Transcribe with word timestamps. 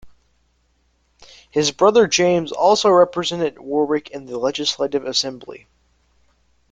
His 1.51 1.69
brother 1.71 2.07
James 2.07 2.51
also 2.51 2.89
represented 2.89 3.59
Warwick 3.59 4.09
in 4.09 4.25
the 4.25 4.39
legislative 4.39 5.05
assembly. 5.05 5.67